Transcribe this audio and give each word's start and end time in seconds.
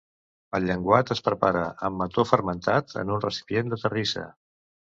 El 0.59 0.63
llenguat 0.69 1.11
es 1.15 1.21
prepara 1.27 1.61
amb 1.89 2.01
mató 2.03 2.25
fermentat 2.31 2.97
en 3.05 3.15
un 3.19 3.25
recipient 3.29 3.73
de 3.75 3.83
terrissa. 3.87 4.29